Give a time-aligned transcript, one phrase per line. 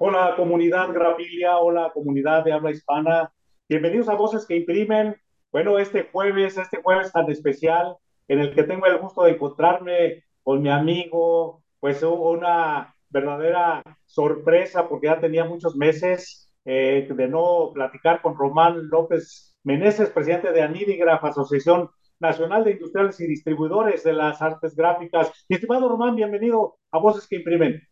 [0.00, 3.32] Hola comunidad Grafilia, hola comunidad de habla hispana.
[3.68, 5.16] Bienvenidos a Voces que Imprimen.
[5.50, 7.96] Bueno, este jueves, este jueves tan especial
[8.28, 14.88] en el que tengo el gusto de encontrarme con mi amigo, pues una verdadera sorpresa
[14.88, 20.62] porque ya tenía muchos meses eh, de no platicar con Román López Meneses, presidente de
[20.62, 21.90] Anidigraf, Asociación
[22.20, 25.32] Nacional de Industriales y Distribuidores de las Artes Gráficas.
[25.48, 27.87] Mi estimado Román, bienvenido a Voces que Imprimen.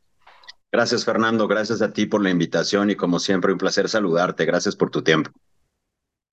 [0.73, 1.47] Gracias, Fernando.
[1.49, 4.45] Gracias a ti por la invitación y como siempre un placer saludarte.
[4.45, 5.31] Gracias por tu tiempo.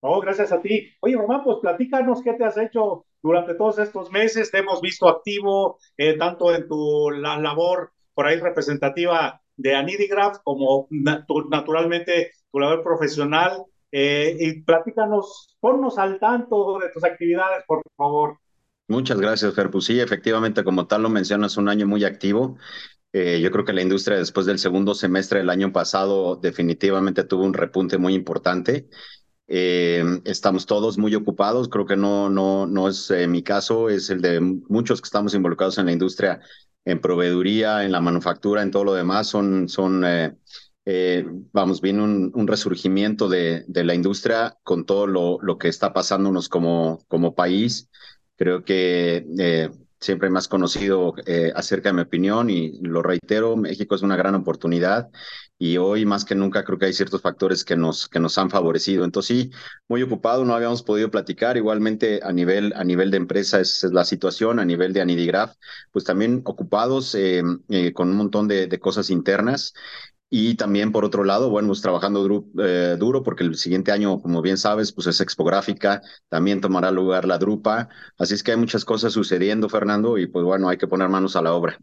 [0.02, 0.92] No, gracias a ti.
[1.00, 4.50] Oye, Román, pues platícanos qué te has hecho durante todos estos meses.
[4.50, 10.38] Te hemos visto activo eh, tanto en tu la labor por ahí representativa de Anidigraph
[10.44, 13.64] como naturalmente tu labor profesional.
[13.90, 18.38] Eh, y platícanos, ponnos al tanto de tus actividades, por favor.
[18.88, 19.70] Muchas gracias, Fer.
[19.70, 22.58] Pues sí, efectivamente, como tal lo mencionas, un año muy activo.
[23.16, 27.44] Eh, yo creo que la industria después del segundo semestre del año pasado definitivamente tuvo
[27.44, 28.88] un repunte muy importante.
[29.46, 34.10] Eh, estamos todos muy ocupados, creo que no, no, no es eh, mi caso, es
[34.10, 36.40] el de muchos que estamos involucrados en la industria,
[36.84, 40.04] en proveeduría, en la manufactura, en todo lo demás, son, son
[41.52, 45.92] vamos, viene un, un resurgimiento de, de, la industria con todo lo, lo que está
[45.92, 47.88] pasándonos como, como país.
[48.36, 49.70] Creo que
[50.04, 54.34] siempre más conocido eh, acerca de mi opinión y lo reitero, México es una gran
[54.34, 55.10] oportunidad
[55.58, 58.50] y hoy más que nunca creo que hay ciertos factores que nos, que nos han
[58.50, 59.04] favorecido.
[59.04, 59.50] Entonces sí,
[59.88, 61.56] muy ocupado, no habíamos podido platicar.
[61.56, 65.54] Igualmente a nivel, a nivel de empresa es, la situación, a nivel de Anidigraph,
[65.92, 69.74] pues también ocupados eh, eh, con un montón de, de cosas internas
[70.30, 74.42] y también, por otro lado, bueno, pues trabajando eh, duro porque el siguiente año, como
[74.42, 77.88] bien sabes, pues es expográfica, también tomará lugar la drupa.
[78.18, 81.36] Así es que hay muchas cosas sucediendo, Fernando, y pues bueno, hay que poner manos
[81.36, 81.78] a la obra.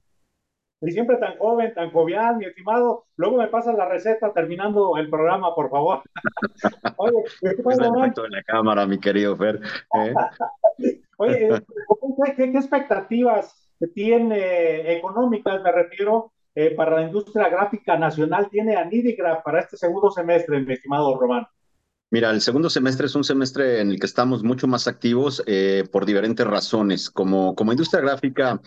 [0.81, 3.05] Y siempre tan joven, tan jovial, mi estimado.
[3.15, 6.01] Luego me pasas la receta terminando el programa, por favor.
[6.97, 9.61] Oye, efecto en la cámara, mi querido Fer.
[9.93, 10.13] ¿eh?
[11.17, 11.49] Oye,
[12.35, 13.55] ¿qué, ¿qué, expectativas
[13.93, 20.11] tiene económicas, me refiero, eh, para la industria gráfica nacional tiene Anidigraph para este segundo
[20.11, 21.47] semestre, mi estimado Román?
[22.09, 25.85] Mira, el segundo semestre es un semestre en el que estamos mucho más activos eh,
[25.91, 27.09] por diferentes razones.
[27.09, 28.59] Como, como industria gráfica,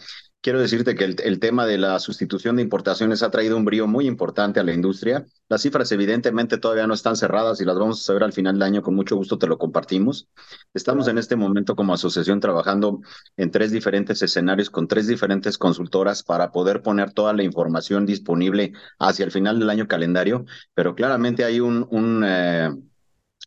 [0.45, 4.07] quiero decirte que el, tema de la sustitución de importaciones ha traído un brío muy
[4.07, 5.25] importante a la industria.
[5.49, 8.65] Las cifras evidentemente todavía no están cerradas y las vamos a saber al final del
[8.65, 8.83] año.
[8.83, 10.29] Con mucho gusto te lo compartimos.
[10.75, 13.01] Estamos en este momento como asociación trabajando
[13.39, 18.75] en tres diferentes escenarios con tres diferentes consultoras para poder poner toda la información disponible
[18.99, 20.45] hacia el final del año calendario.
[20.75, 21.87] Pero claramente hay un...
[21.91, 22.69] un eh,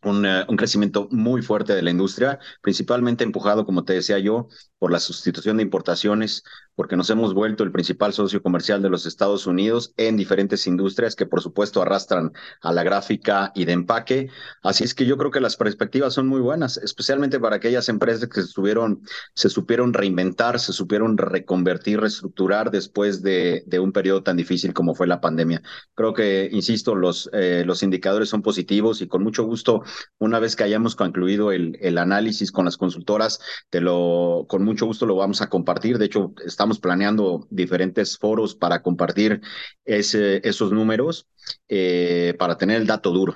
[0.03, 4.47] un, crecimiento muy fuerte de la industria, principalmente empujado, como te decía yo,
[4.78, 6.44] por la sustitución de importaciones,
[6.78, 11.16] porque nos hemos vuelto el principal socio comercial de los Estados Unidos en diferentes industrias
[11.16, 14.30] que por supuesto arrastran a la gráfica y de empaque.
[14.62, 18.30] Así es que yo creo que las perspectivas son muy buenas, especialmente para aquellas empresas
[18.30, 19.02] que estuvieron,
[19.34, 24.94] se supieron reinventar, se supieron reconvertir, reestructurar después de, de un periodo tan difícil como
[24.94, 25.64] fue la pandemia.
[25.96, 29.82] Creo que, insisto, los, eh, los indicadores son positivos y con mucho gusto,
[30.20, 33.40] una vez que hayamos concluido el, el análisis con las consultoras,
[33.72, 35.98] te lo, con mucho gusto lo vamos a compartir.
[35.98, 39.39] De hecho, estamos estamos planeando diferentes foros para compartir
[39.85, 41.29] ese, esos números
[41.69, 43.35] eh, para tener el dato duro.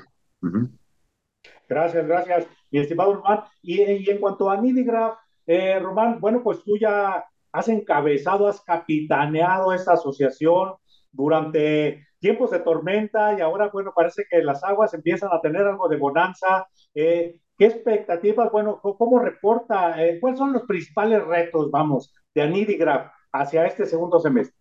[1.70, 3.44] Gracias, gracias, mi estimado Román.
[3.62, 9.74] Y, en cuanto a Nidigraph, eh, Román, bueno, pues tú ya has encabezado, has capitaneado
[9.74, 10.74] esta asociación
[11.10, 15.88] durante tiempos de tormenta y ahora, bueno, parece que las aguas empiezan a tener algo
[15.88, 16.68] de bonanza.
[16.94, 23.21] Eh, ¿Qué expectativas, bueno, cómo reporta, eh, cuáles son los principales retos, vamos, de Anidigraph
[23.32, 24.56] hacia este segundo semestre?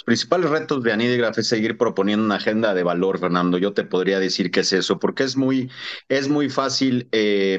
[0.00, 3.58] Los principales retos de Anidigraph es seguir proponiendo una agenda de valor, Fernando.
[3.58, 5.70] Yo te podría decir que es eso, porque es muy,
[6.08, 7.58] es muy fácil eh,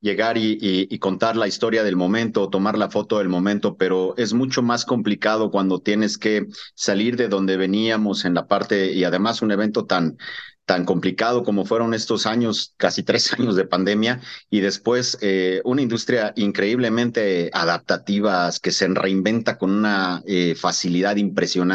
[0.00, 4.32] llegar y, y, contar la historia del momento, tomar la foto del momento, pero es
[4.32, 9.42] mucho más complicado cuando tienes que salir de donde veníamos en la parte y además
[9.42, 10.16] un evento tan
[10.64, 14.20] tan complicado como fueron estos años, casi tres años de pandemia,
[14.50, 21.73] y después eh, una industria increíblemente adaptativa, que se reinventa con una eh, facilidad impresionante.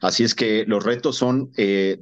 [0.00, 1.50] Así es que los retos son...
[1.56, 2.00] Eh,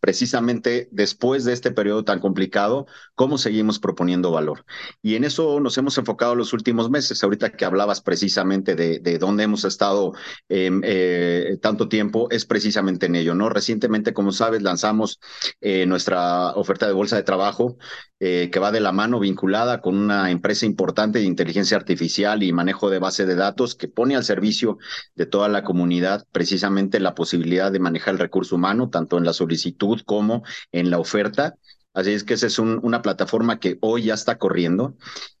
[0.00, 4.64] precisamente después de este periodo tan complicado, cómo seguimos proponiendo valor.
[5.02, 7.22] Y en eso nos hemos enfocado los últimos meses.
[7.22, 10.14] Ahorita que hablabas precisamente de, de dónde hemos estado
[10.48, 13.50] em, eh, tanto tiempo, es precisamente en ello, ¿no?
[13.50, 15.20] Recientemente, como sabes, lanzamos
[15.60, 17.76] eh, nuestra oferta de bolsa de trabajo
[18.22, 22.52] eh, que va de la mano vinculada con una empresa importante de inteligencia artificial y
[22.52, 24.76] manejo de base de datos que pone al servicio
[25.14, 29.32] de toda la comunidad precisamente la posibilidad de manejar el recurso humano, tanto en la
[29.32, 31.56] solicitud como en la oferta.
[31.94, 34.96] Así es que esa es una plataforma que hoy ya está corriendo.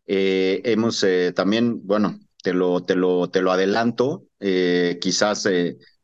[0.06, 5.46] Eh, hemos eh, también, bueno, te lo, te lo, te lo adelanto, quizás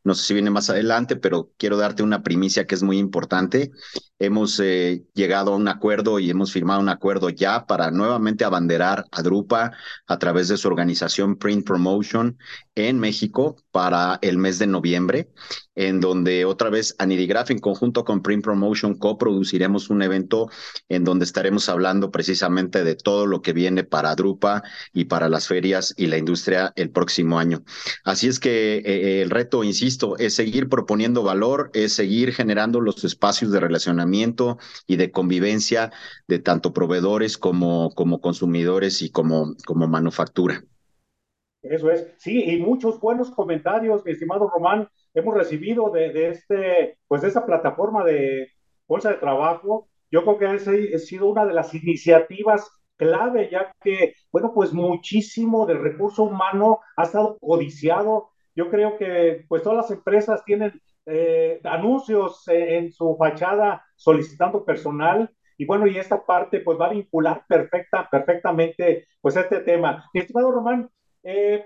[0.07, 3.71] no sé si viene más adelante, pero quiero darte una primicia que es muy importante.
[4.19, 9.03] Hemos eh, llegado a un acuerdo y hemos firmado un acuerdo ya para nuevamente abanderar
[9.11, 9.73] a Drupa
[10.07, 12.37] a través de su organización Print Promotion
[12.73, 15.29] en México para el mes de noviembre,
[15.75, 20.49] en donde otra vez Anidigraph en conjunto con Print Promotion coproduciremos un evento
[20.87, 24.63] en donde estaremos hablando precisamente de todo lo que viene para Drupa
[24.93, 27.63] y para las ferias y la industria el próximo año.
[28.03, 33.03] Así es que eh, el reto, insisto, es seguir proponiendo valor, es seguir generando los
[33.03, 35.91] espacios de relacionamiento y de convivencia
[36.27, 40.63] de tanto proveedores como, como consumidores y como, como manufactura.
[41.61, 46.97] Eso es, sí, y muchos buenos comentarios, mi estimado Román, hemos recibido de, de este,
[47.07, 48.49] pues de esa plataforma de
[48.87, 49.89] bolsa de trabajo.
[50.09, 55.65] Yo creo que ha sido una de las iniciativas clave, ya que, bueno, pues muchísimo
[55.65, 58.29] del recurso humano ha estado codiciado.
[58.57, 65.31] Yo creo que, pues todas las empresas tienen eh, anuncios en su fachada solicitando personal.
[65.57, 70.09] Y bueno, y esta parte pues va a vincular perfecta, perfectamente pues este tema.
[70.13, 70.89] Mi estimado Román,
[71.23, 71.65] eh,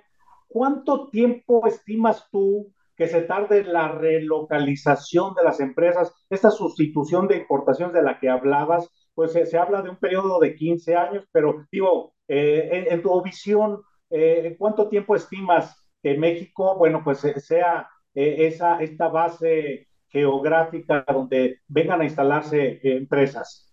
[0.51, 7.37] ¿Cuánto tiempo estimas tú que se tarde la relocalización de las empresas, esta sustitución de
[7.37, 8.89] importaciones de la que hablabas?
[9.13, 13.81] Pues se, habla de un periodo de 15 años, pero digo, eh, en, tu visión,
[14.09, 22.01] eh, ¿cuánto tiempo estimas que México, bueno, pues sea esa, esta base geográfica donde vengan
[22.01, 23.70] a instalarse empresas?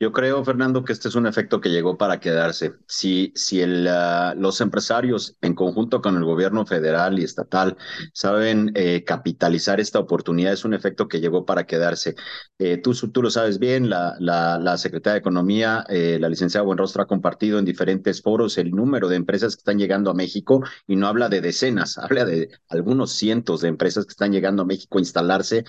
[0.00, 2.74] Yo creo, Fernando, que este es un efecto que llegó para quedarse.
[2.86, 7.76] Si, si ah, los empresarios, en conjunto con el gobierno federal y estatal,
[8.12, 12.14] saben eh, capitalizar esta oportunidad, es un efecto que llegó para quedarse.
[12.60, 17.02] Eh, tú, tú lo sabes bien, la, la, Secretaria de Economía, eh, la licenciada Buenrostro,
[17.02, 20.94] ha compartido en diferentes foros el número de empresas que están llegando a México y
[20.94, 24.98] no habla de decenas, habla de algunos cientos de empresas que están llegando a México
[24.98, 25.64] a instalarse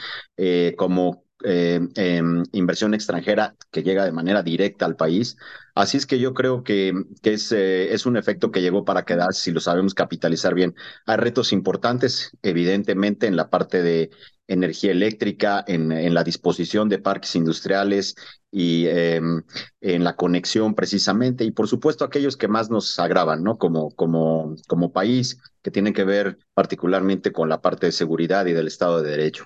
[0.78, 5.38] como eh, em, inversión extranjera que llega de manera directa al país.
[5.76, 6.90] Así es que yo creo que,
[7.24, 10.76] eh, es un efecto que llegó para quedar si lo sabemos capitalizar bien.
[11.06, 14.10] Hay retos importantes, evidentemente, en la parte de
[14.48, 18.16] energía eléctrica, en, en la disposición de parques industriales
[18.52, 19.44] y em,
[19.80, 23.58] en la conexión precisamente, y por supuesto aquellos que más nos agravan, ¿no?
[23.58, 28.54] Como, como, como país, que tienen que ver particularmente con la parte de seguridad y
[28.54, 29.46] del Estado de Derecho.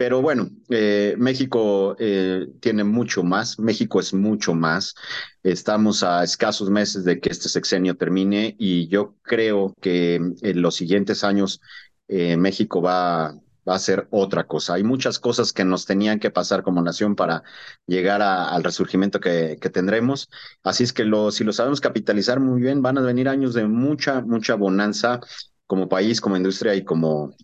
[0.00, 4.94] Pero bueno, eh, México eh, tiene mucho más, México es mucho más.
[5.42, 10.76] Estamos a escasos meses de que este sexenio termine y yo creo que en los
[10.76, 11.60] siguientes años
[12.08, 13.34] eh, México va,
[13.66, 14.72] a ser otra cosa.
[14.72, 17.42] Hay muchas cosas que nos tenían que pasar como nación para
[17.86, 20.30] llegar al resurgimiento que, tendremos.
[20.62, 24.22] Así es que si lo sabemos capitalizar muy bien, van a venir años de mucha,
[24.22, 25.20] mucha bonanza
[25.66, 27.36] como país, como industria y como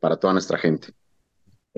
[0.00, 0.94] para toda nuestra gente.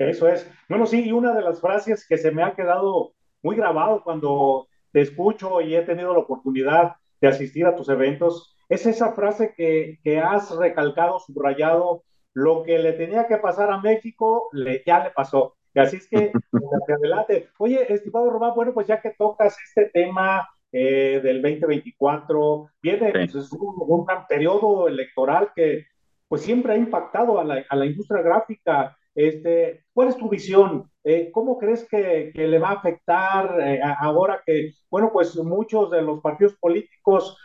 [0.09, 0.49] Eso es.
[0.69, 4.67] Bueno, sí, y una de las frases que se me ha quedado muy grabado cuando
[4.91, 9.53] te escucho y he tenido la oportunidad de asistir a tus eventos, es esa frase
[9.55, 12.03] que, que has recalcado, subrayado,
[12.33, 15.55] lo que le tenía que pasar a México, le, ya le pasó.
[15.73, 16.31] Y así es que,
[16.97, 17.49] adelante.
[17.57, 23.51] Oye, estimado Román, bueno, pues ya que tocas este tema eh, del 2024, viene pues,
[23.51, 25.85] un, un, periodo electoral que
[26.27, 30.89] pues siempre ha impactado a la, a la industria gráfica este, ¿Cuál es tu visión?
[31.03, 36.01] Eh, ¿Cómo crees que, le va a afectar eh, ahora que, bueno, pues muchos de
[36.01, 37.37] los partidos políticos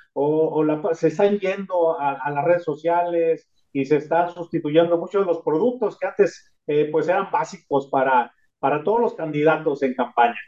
[0.93, 5.43] se están yendo a, a, las redes sociales y se están sustituyendo muchos de los
[5.43, 10.39] productos que antes eh, pues eran básicos para, para todos los candidatos en campaña?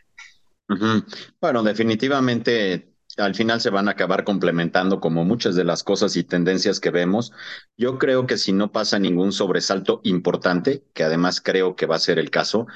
[1.40, 6.24] Bueno, definitivamente al final se van a acabar complementando como muchas de las cosas y
[6.24, 7.32] tendencias que vemos.
[7.76, 12.00] Yo creo que si no pasa ningún sobresalto importante, que además creo que va a
[12.00, 12.66] ser el caso,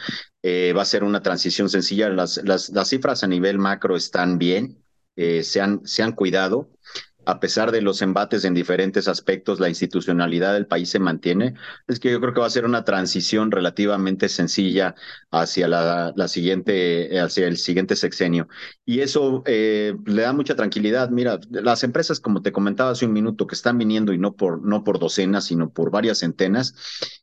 [0.42, 2.08] eh, va a ser una transición sencilla.
[2.08, 4.82] Las, las, las, cifras a nivel macro están bien,
[5.16, 6.70] eh, se, se han cuidado.
[7.24, 11.54] A pesar de los embates en diferentes aspectos, la institucionalidad del país se mantiene,
[11.86, 14.94] es que yo creo que va a ser una transición relativamente sencilla
[15.30, 18.48] hacia la, siguiente, hacia el siguiente sexenio.
[18.84, 21.10] Y eso eh, le da mucha tranquilidad.
[21.10, 24.62] Mira, las empresas, como te comentaba hace un minuto, que están viniendo y no por,
[24.62, 26.74] no por docenas, sino por varias centenas,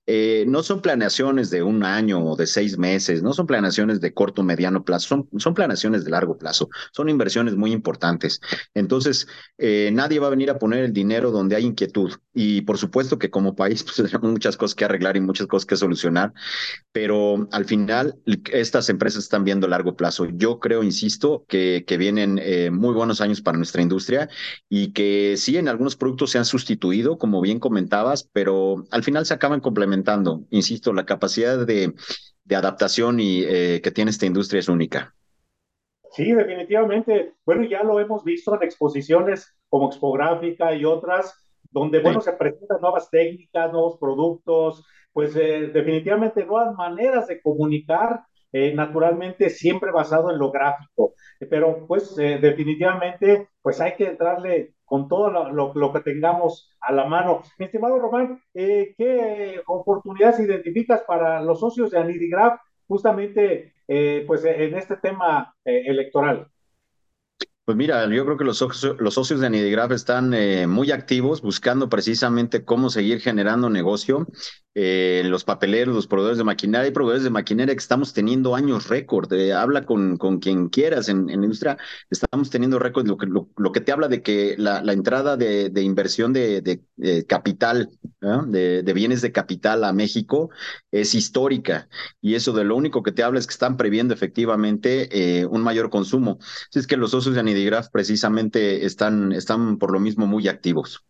[0.07, 4.13] eh, no son planeaciones de un año o de seis meses, no son planeaciones de
[4.13, 8.41] corto o mediano plazo, son, son planeaciones de largo plazo, son inversiones muy importantes.
[8.73, 9.27] Entonces,
[9.57, 12.13] eh, nadie va a venir a poner el dinero donde hay inquietud.
[12.33, 15.65] Y por supuesto que como país pues, tenemos muchas cosas que arreglar y muchas cosas
[15.65, 16.33] que solucionar,
[16.91, 18.15] pero al final
[18.51, 20.25] estas empresas están viendo a largo plazo.
[20.25, 24.29] Yo creo, insisto, que, vienen eh, muy buenos años para nuestra industria
[24.69, 29.25] y que sí, en algunos productos se han sustituido, como bien comentabas, pero al final
[29.25, 30.45] se acaban complementando.
[30.49, 31.93] Insisto, la capacidad de,
[32.45, 35.13] de adaptación y eh, que tiene esta industria es única.
[36.19, 37.35] Sí, definitivamente.
[37.45, 42.81] Bueno, ya lo hemos visto en exposiciones como Expográfica y otras, donde, bueno, se presentan
[42.81, 50.29] nuevas técnicas, nuevos productos, pues eh, definitivamente nuevas maneras de comunicar, eh, naturalmente siempre basado
[50.29, 51.13] en lo gráfico.
[51.49, 56.91] Pero pues eh, definitivamente, pues hay que entrarle con todo lo, lo, que tengamos a
[56.91, 57.43] la mano.
[57.57, 63.73] Mi estimado Román, ¿qué oportunidades identificas para los socios de Anidigraph justamente
[64.27, 66.51] pues en este tema electoral?
[67.69, 71.43] Pues mira, yo creo que los socios, los socios de Anidigraph están eh, muy activos
[71.43, 74.25] buscando precisamente cómo seguir generando negocio.
[74.75, 78.87] Eh, los papeleros, los proveedores de maquinaria y proveedores de maquinaria que estamos teniendo años
[78.87, 79.31] récord.
[79.33, 81.77] Eh, habla con, con quien quieras en, en la industria,
[82.09, 83.07] estamos teniendo récord.
[83.07, 86.61] Lo que, lo, que te habla de que la, la entrada de, de, inversión de,
[86.61, 90.49] de capital, de, de, bienes de capital a México
[90.91, 91.89] es histórica.
[92.21, 95.89] Y eso de lo único que te habla es que están previendo efectivamente un mayor
[95.89, 96.37] consumo.
[96.41, 100.47] Así es que los socios de Anidigraph Graph precisamente están, están por lo mismo muy
[100.47, 101.05] activos.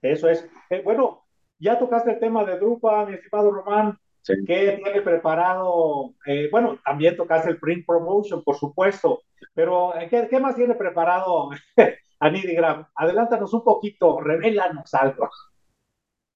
[0.00, 0.46] Eso es.
[0.70, 1.25] Eh, bueno,
[1.58, 3.98] ya tocaste el tema de Drupa, mi estimado Román.
[4.24, 6.14] ¿Qué tiene preparado?
[6.26, 9.22] Eh, bueno, también tocaste el print promotion, por supuesto,
[9.54, 11.50] pero eh, ¿qué, qué más tiene preparado
[12.20, 12.86] Anidigram?
[12.96, 15.30] Adelántanos un poquito, revélanos algo.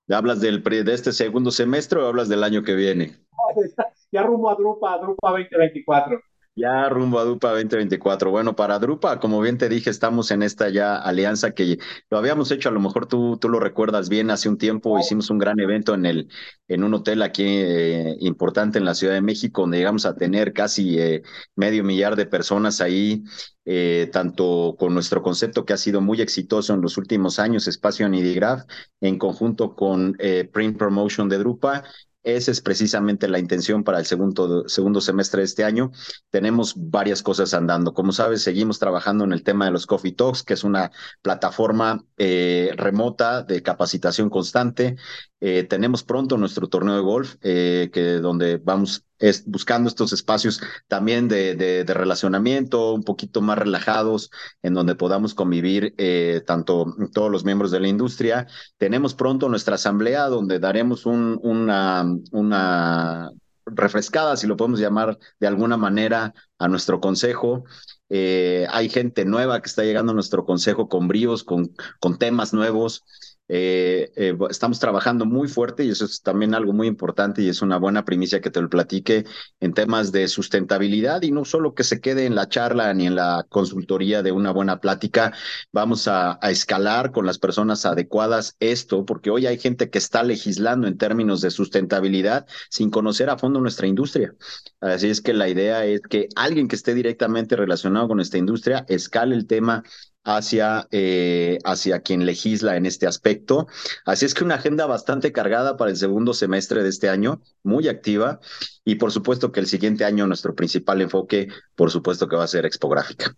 [0.09, 3.17] ¿Hablas del, de este segundo semestre o hablas del año que viene?
[4.13, 6.21] ya rumbo a Drupa, a Drupa 2024.
[6.61, 8.31] Ya rumbo a Drupa 2024.
[8.31, 11.79] Bueno, para Drupa, como bien te dije, estamos en esta ya alianza que
[12.11, 15.31] lo habíamos hecho, a lo mejor tú, tú lo recuerdas bien, hace un tiempo hicimos
[15.31, 16.29] un gran evento en, el,
[16.69, 20.53] en un hotel aquí eh, importante en la Ciudad de México, donde llegamos a tener
[20.53, 21.23] casi eh,
[21.57, 23.25] medio millar de personas ahí,
[23.65, 28.05] eh, tanto con nuestro concepto que ha sido muy exitoso en los últimos años, Espacio
[28.05, 28.65] Anidigraph,
[29.01, 30.15] en conjunto con
[30.53, 31.85] Print Promotion de Drupa
[32.23, 35.91] esa es precisamente la intención para el segundo, segundo semestre de este año.
[36.31, 37.95] Tenemos varias cosas andando.
[37.95, 40.91] Como sabes, seguimos trabajando en el tema de los Coffee Talks, que es una
[41.23, 44.97] plataforma eh, remota de capacitación constante.
[45.41, 49.05] Eh, tenemos pronto nuestro torneo de golf, eh, que donde vamos
[49.47, 54.31] buscando estos espacios también de, relacionamiento, un poquito más relajados,
[54.63, 58.47] en donde podamos convivir eh, tanto todos los miembros de la industria.
[58.79, 63.31] Tenemos pronto nuestra asamblea, donde daremos un, una,
[63.67, 67.65] refrescada, si lo podemos llamar de alguna manera, a nuestro consejo.
[68.11, 73.05] Hay gente nueva que está llegando a nuestro consejo con bríos, con temas nuevos.
[73.53, 77.63] Eh, eh, estamos trabajando muy fuerte y eso es también algo muy importante y es
[77.63, 79.25] una buena primicia que te lo platique
[79.59, 83.17] en temas de sustentabilidad y no solo que se quede en la charla ni en
[83.17, 85.33] la consultoría de una buena plática,
[85.73, 90.23] vamos a, a escalar con las personas adecuadas esto, porque hoy hay gente que está
[90.23, 94.33] legislando en términos de sustentabilidad sin conocer a fondo nuestra industria.
[94.81, 98.85] Así es que la idea es que alguien que esté directamente relacionado con esta industria
[98.89, 99.83] escale el tema
[100.25, 103.67] hacia, eh, hacia quien legisla en este aspecto.
[104.05, 107.89] Así es que una agenda bastante cargada para el segundo semestre de este año, muy
[107.89, 108.41] activa,
[108.85, 112.49] y por supuesto que el siguiente año nuestro principal enfoque, por supuesto que va a
[112.49, 113.35] ser expográfica.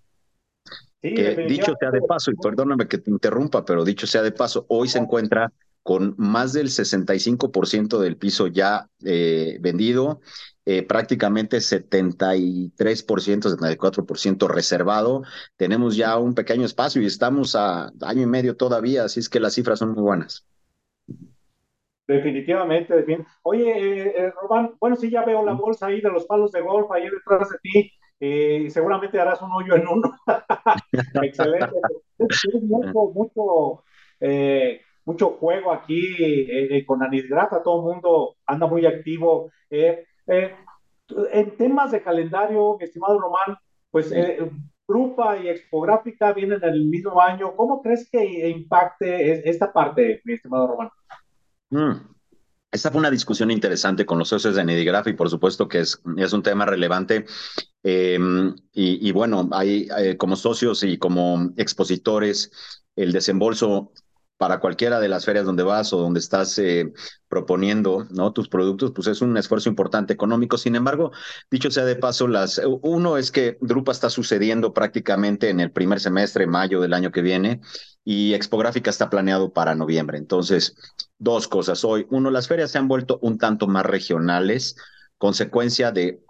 [1.01, 4.67] que dicho sea de paso, y perdóname que te interrumpa, pero dicho sea de paso,
[4.69, 10.21] hoy se encuentra con más del 65% del piso ya eh, vendido,
[10.65, 12.73] eh, prácticamente 73%,
[13.49, 15.23] 74% reservado.
[15.57, 19.41] Tenemos ya un pequeño espacio y estamos a año y medio todavía, así es que
[19.41, 20.47] las cifras son muy buenas.
[22.07, 22.95] Definitivamente,
[23.43, 26.61] Oye, eh, eh, Román, bueno, sí, ya veo la bolsa ahí de los palos de
[26.61, 27.93] golf ahí detrás de ti.
[28.21, 30.17] y seguramente harás un hoyo en uno.
[31.23, 31.75] Excelente.
[32.62, 33.85] mucho, mucho,
[35.05, 39.51] mucho juego aquí con Anidrata, todo el mundo anda muy activo.
[39.71, 40.05] Eh,
[41.33, 43.57] en temas de calendario, estimado Román,
[43.91, 44.39] pues eh,
[44.87, 47.55] Grupa y Expográfica vienen en el mismo año.
[47.57, 50.91] ¿Cómo crees que impacte esta parte, mi estimado Román?
[51.71, 52.13] Mm.
[52.71, 56.03] Esta fue una discusión interesante con los socios de Nedigraph y por supuesto que es,
[56.17, 57.27] es un tema relevante.
[57.83, 62.51] Em, y, bueno, hay, eh, como socios y como expositores,
[62.97, 63.93] el desembolso
[64.43, 66.93] para cualquiera de las ferias donde vas o donde estás eh,
[67.29, 70.59] proponiendo tus productos, pues es un esfuerzo importante económico.
[70.59, 71.13] Sin embargo,
[71.49, 76.01] dicho sea de paso, las, uno es que Drupa está sucediendo prácticamente en el primer
[76.01, 77.61] semestre, mayo del año que viene,
[78.03, 80.19] y Expográfica está planeado para noviembre.
[80.19, 80.75] Entonces,
[81.19, 81.85] dos cosas.
[81.85, 84.75] Hoy, uno, las ferias se han vuelto un tanto más regionales,
[85.19, 86.21] consecuencia de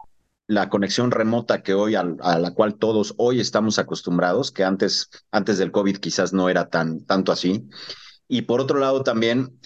[0.52, 5.58] la conexión remota que hoy a, la cual todos hoy estamos acostumbrados, que antes, antes
[5.58, 7.68] del COVID quizás no era tan tanto así.
[8.32, 9.60] Y por otro lado también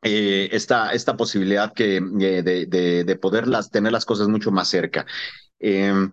[0.00, 4.68] eh, esta, esta posibilidad que, eh, de, de, de, poderlas tener las cosas mucho más
[4.68, 5.04] cerca.
[5.58, 6.12] Em,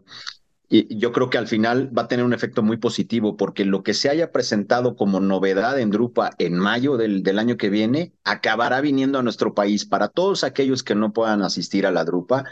[0.67, 3.83] y yo creo que al final va a tener un efecto muy positivo porque lo
[3.83, 8.11] que se haya presentado como novedad en Drupa en mayo del, del, año que viene
[8.25, 12.43] acabará viniendo a nuestro país para todos aquellos que no puedan asistir a la Drupa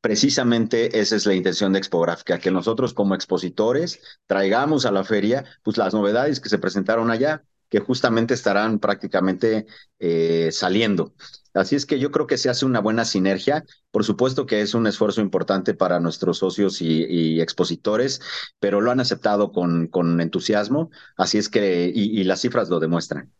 [0.00, 5.44] precisamente esa es la intención de Expográfica, que nosotros como expositores traigamos a la feria
[5.62, 9.66] pues las novedades que se presentaron allá, que justamente estarán prácticamente
[9.98, 11.14] eh, saliendo.
[11.54, 13.64] Así es que yo creo que se hace una buena sinergia.
[13.90, 18.20] Por supuesto que es un esfuerzo importante para nuestros socios y, expositores,
[18.60, 20.90] pero lo han aceptado con, entusiasmo.
[21.16, 23.32] Así es que, y, las cifras lo demuestran.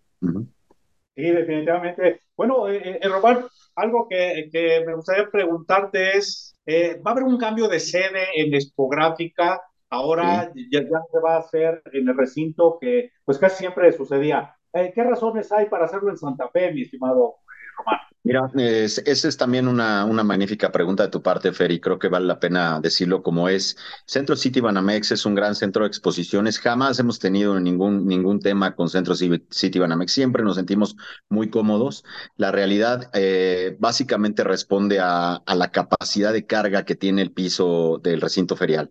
[1.17, 2.23] Sí, definitivamente.
[2.37, 4.51] Bueno, eh, eh, Roberto, algo que,
[4.87, 9.61] me gustaría preguntarte es, eh, va a haber un cambio de sede en Expográfica.
[9.91, 14.57] Ahora ya, se va a hacer en el recinto que pues casi siempre sucedía.
[14.73, 18.01] Eh, ¿Qué razones hay para hacerlo en Santa Fe, mi estimado eh, Román?
[18.27, 22.09] Mira, esa es también una, una magnífica pregunta de tu parte, Fer, y creo que
[22.09, 23.77] vale la pena decirlo como es.
[24.05, 26.59] Centro City Banamex es un gran centro de exposiciones.
[26.59, 30.11] Jamás hemos tenido ningún, ningún tema con Centro City Banamex.
[30.11, 30.97] Siempre nos sentimos
[31.29, 32.03] muy cómodos.
[32.37, 38.01] La realidad eh, básicamente responde a, a la capacidad de carga que tiene el piso
[38.03, 38.91] del recinto ferial.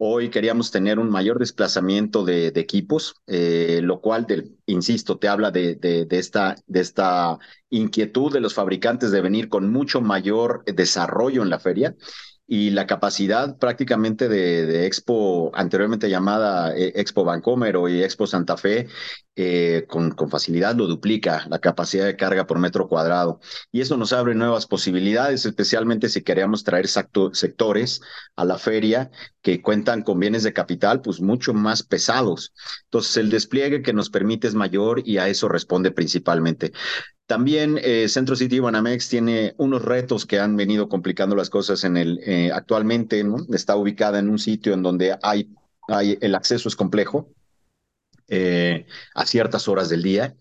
[0.00, 4.26] Hoy queríamos tener un mayor desplazamiento de, equipos, eh, lo cual,
[4.66, 7.36] insisto, te habla de, esta, de esta
[7.68, 11.96] inquietud de los fabricantes de venir con mucho mayor desarrollo en la feria
[12.50, 18.88] y la capacidad prácticamente de, Expo, anteriormente llamada eh, Expo Vancomer o Expo Santa Fe,
[19.36, 23.38] eh, con, facilidad lo duplica la capacidad de carga por metro cuadrado.
[23.70, 28.00] Y eso nos abre nuevas posibilidades, especialmente si queremos traer sectores
[28.34, 29.10] a la feria
[29.42, 32.54] que cuentan con bienes de capital, pues mucho más pesados.
[32.84, 36.72] Entonces, el despliegue que nos permite es mayor y a eso responde principalmente.
[37.28, 41.98] También eh, Centro City Banamex tiene unos retos que han venido complicando las cosas en
[41.98, 43.36] el eh, actualmente, ¿no?
[43.52, 45.50] Está ubicada en un sitio en donde hay,
[45.88, 47.28] hay el acceso es complejo,
[48.28, 50.34] eh, a ciertas horas del día.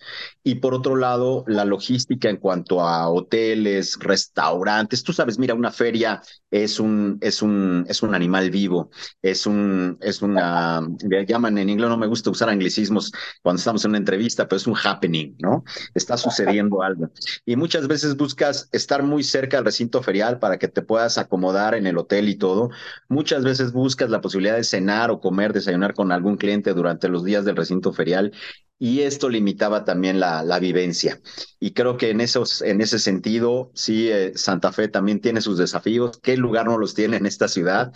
[0.43, 5.03] Y por otro lado, la logística en cuanto a hoteles, restaurantes.
[5.03, 6.21] Tú sabes, mira, una feria
[6.51, 8.89] es un, es un, es un animal vivo,
[9.21, 13.83] es un, es una, le llaman en inglés, no me gusta usar anglicismos cuando estamos
[13.83, 15.63] en una entrevista, pero es un happening, ¿no?
[15.93, 17.09] Está sucediendo algo.
[17.45, 21.75] Y muchas veces buscas estar muy cerca del recinto ferial para que te puedas acomodar
[21.75, 22.69] en el hotel y todo.
[23.09, 27.23] Muchas veces buscas la posibilidad de cenar o comer, desayunar con algún cliente durante los
[27.23, 28.33] días del recinto ferial
[28.79, 31.19] y esto limitaba también la, la vivencia.
[31.59, 35.57] Y creo que en, esos, en ese sentido, sí, eh, Santa Fe también tiene sus
[35.57, 36.19] desafíos.
[36.19, 37.91] ¿Qué lugar no los tiene en esta ciudad?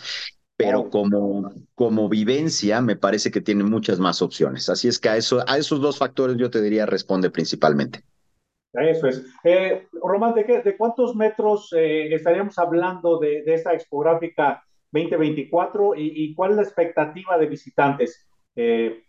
[0.58, 4.70] Pero como, como vivencia, me parece que tiene muchas más opciones.
[4.70, 8.04] Así es que a, eso, a esos dos factores yo te diría responde principalmente.
[8.74, 9.26] Eso es.
[9.44, 15.96] Eh, Román, ¿de, qué, ¿de, cuántos metros eh, estaríamos hablando de, de, esta expográfica 2024
[15.96, 18.30] y, y, cuál es la expectativa de visitantes?
[18.56, 19.04] Eh,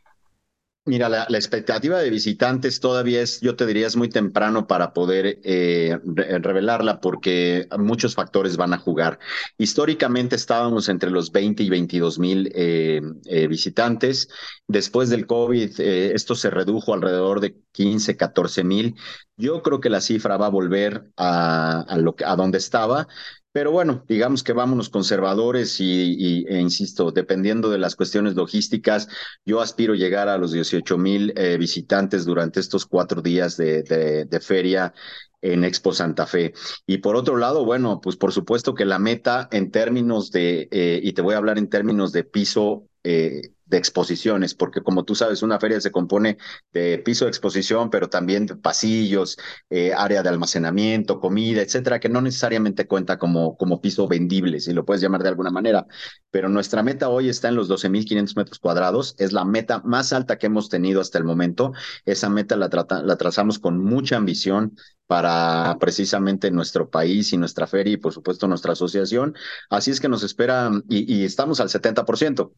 [0.84, 5.38] Mira, la, expectativa de visitantes todavía es, yo te diría, es muy temprano para poder
[5.44, 9.20] eh, revelarla porque muchos factores van a jugar.
[9.58, 14.28] Históricamente estábamos entre los 20 y 22 mil eh, eh, visitantes.
[14.66, 18.96] Después del COVID, esto se redujo alrededor de 15, 14 mil.
[19.36, 23.06] Yo creo que la cifra va a volver a, a, lo, a donde estaba.
[23.52, 29.08] Pero bueno, digamos que vámonos conservadores y, e insisto, dependiendo de las cuestiones logísticas,
[29.44, 34.40] yo aspiro llegar a los 18 mil eh, visitantes durante estos cuatro días de, de,
[34.40, 34.94] feria
[35.42, 36.54] en Expo Santa Fe.
[36.86, 41.00] Y por otro lado, bueno, pues por supuesto que la meta en términos de, eh,
[41.02, 45.14] y te voy a hablar en términos de piso eh, de exposiciones, porque como tú
[45.14, 46.36] sabes, una feria se compone
[46.72, 49.38] de piso de exposición, pero también de pasillos,
[49.70, 54.74] eh, área de almacenamiento, comida, etcétera, que no necesariamente cuenta como, como piso vendible, si
[54.74, 55.86] lo puedes llamar de alguna manera.
[56.30, 60.36] Pero nuestra meta hoy está en los 12.500 metros cuadrados, es la meta más alta
[60.36, 61.72] que hemos tenido hasta el momento.
[62.04, 62.68] Esa meta la,
[63.16, 68.72] trazamos con mucha ambición para precisamente nuestro país y nuestra feria y por supuesto nuestra
[68.72, 69.34] asociación.
[69.70, 72.52] Así es que nos espera y, y estamos al 70%.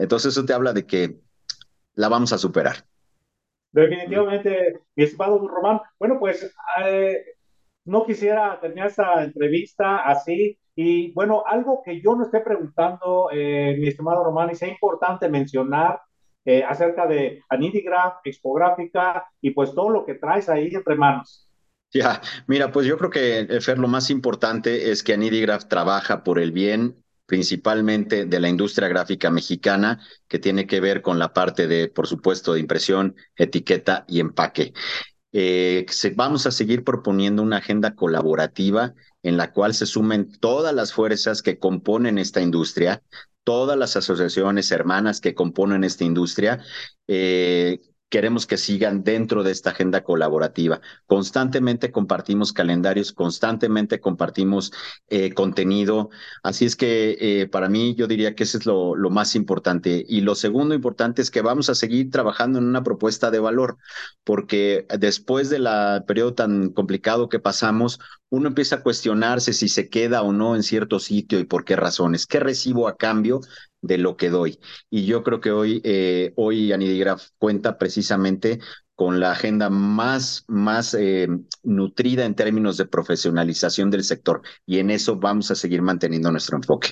[0.00, 1.16] Entonces eso te habla de que
[1.94, 2.84] la vamos a superar.
[3.70, 5.80] Definitivamente, mi estimado Román.
[5.98, 6.52] Bueno, pues
[6.84, 7.22] eh,
[7.84, 10.58] no quisiera terminar esta entrevista así.
[10.74, 15.28] Y bueno, algo que yo no esté preguntando, eh, mi estimado Román, y sea importante
[15.28, 16.00] mencionar
[16.46, 21.46] eh, acerca de Anidigraph, Expográfica y pues todo lo que traes ahí entre manos.
[21.92, 26.38] Ya, mira, pues yo creo que, Fer, lo más importante es que Anidigraph trabaja por
[26.38, 26.99] el bien
[27.30, 32.08] principalmente de la industria gráfica mexicana, que tiene que ver con la parte de, por
[32.08, 34.72] supuesto, de impresión, etiqueta y empaque.
[35.30, 40.92] Eh, vamos a seguir proponiendo una agenda colaborativa en la cual se sumen todas las
[40.92, 43.00] fuerzas que componen esta industria,
[43.44, 46.64] todas las asociaciones hermanas que componen esta industria,
[47.06, 47.78] eh,
[48.10, 50.80] queremos que sigan dentro de esta agenda colaborativa.
[51.06, 54.72] Constantemente compartimos calendarios, constantemente compartimos
[55.08, 56.10] eh, contenido.
[56.42, 60.04] Así es que eh, para mí yo diría que eso es lo, lo, más importante.
[60.08, 63.78] Y lo segundo importante es que vamos a seguir trabajando en una propuesta de valor,
[64.24, 65.68] porque después del
[66.06, 70.62] periodo tan complicado que pasamos, uno empieza a cuestionarse si se queda o no en
[70.62, 72.26] cierto sitio y por qué razones.
[72.26, 73.40] ¿Qué recibo a cambio
[73.82, 74.58] de lo que doy.
[74.90, 78.60] Y yo creo que hoy, eh, hoy Anidigraph cuenta precisamente
[79.00, 81.26] con la agenda más, más eh,
[81.62, 84.42] nutrida en términos de profesionalización del sector.
[84.66, 86.90] Y en eso vamos a seguir manteniendo nuestro enfoque.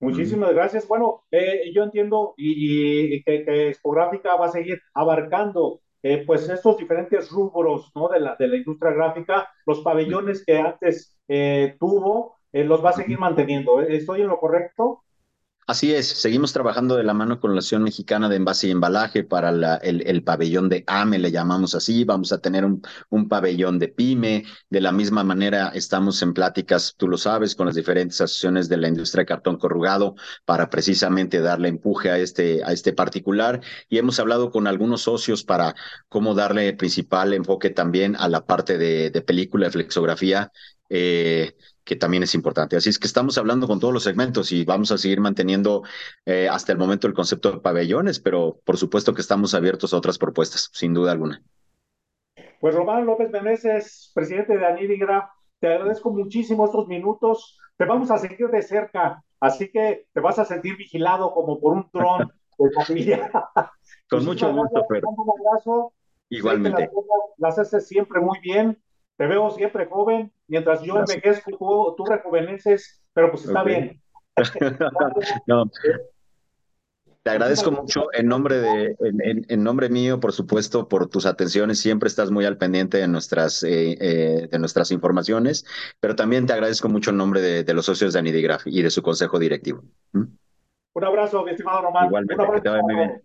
[0.00, 0.88] Muchísimas gracias.
[0.88, 7.28] Bueno, eh, yo entiendo y, que, que, va a seguir abarcando eh, pues estos diferentes
[7.28, 8.08] rubros ¿no?
[8.08, 11.14] de, la, de la industria gráfica, los pabellones que antes
[11.78, 13.82] tuvo, los va a seguir manteniendo.
[13.82, 15.02] ¿Estoy en lo correcto?
[15.66, 19.22] Así es, seguimos trabajando de la mano con la Asociación Mexicana de Envase y Embalaje
[19.22, 22.02] para la, el, el, pabellón de AME, le llamamos así.
[22.02, 24.44] Vamos a tener un, un, pabellón de PYME.
[24.68, 28.78] De la misma manera, estamos en pláticas, tú lo sabes, con las diferentes asociaciones de
[28.78, 33.60] la industria de cartón corrugado para precisamente darle empuje a este, a este particular.
[33.88, 35.76] Y hemos hablado con algunos socios para
[36.08, 40.50] cómo darle principal enfoque también a la parte de, de película, de flexografía.
[40.88, 41.54] Eh,
[41.90, 42.76] que también es importante.
[42.76, 45.82] Así es que estamos hablando con todos los segmentos y vamos a seguir manteniendo
[46.24, 49.96] eh, hasta el momento el concepto de pabellones, pero por supuesto que estamos abiertos a
[49.96, 51.42] otras propuestas, sin duda alguna.
[52.60, 57.58] Pues Román López Meneses, presidente de Anidigra, te agradezco muchísimo estos minutos.
[57.76, 61.72] Te vamos a seguir de cerca, así que te vas a sentir vigilado como por
[61.72, 63.32] un dron de familia.
[64.08, 65.08] Con mucho gusto, Pedro.
[65.08, 65.92] Un abrazo.
[66.28, 66.88] Igualmente.
[67.38, 68.80] Las haces siempre muy bien
[69.20, 74.00] te veo siempre joven, mientras yo envejezco, tú, tú rejuveneces, pero pues está bien.
[75.46, 75.64] no.
[77.22, 81.78] Te agradezco mucho en nombre de, en, en, nombre mío, por supuesto, por tus atenciones.
[81.78, 85.66] Siempre estás muy al pendiente de nuestras, eh, eh, de nuestras informaciones,
[86.00, 88.88] pero también te agradezco mucho en nombre de, de los socios de Anidigraph y de
[88.88, 89.82] su consejo directivo.
[90.12, 90.24] ¿Mm?
[90.94, 92.06] Un abrazo, mi estimado Román.
[92.06, 93.22] Igualmente, que te vaya muy bien.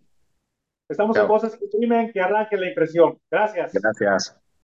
[0.90, 1.24] Estamos Chao.
[1.24, 3.18] en Voces que imprimen, que arranque la impresión.
[3.30, 3.72] Gracias.
[3.72, 4.38] Gracias.